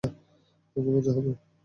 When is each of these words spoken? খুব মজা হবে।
খুব 0.75 0.85
মজা 0.87 1.11
হবে। 1.11 1.31